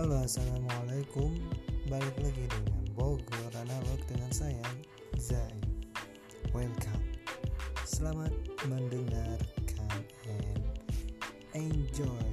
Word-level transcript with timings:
Halo 0.00 0.16
assalamualaikum. 0.24 1.28
Balik 1.92 2.16
lagi 2.24 2.48
dengan 2.48 2.88
Bogor 2.96 3.52
Analog 3.52 4.00
dengan 4.08 4.32
saya 4.32 4.64
Zain. 5.20 5.60
Welcome. 6.56 7.04
Selamat 7.84 8.32
mendengarkan 8.64 10.00
and 10.24 10.64
enjoy. 11.52 12.32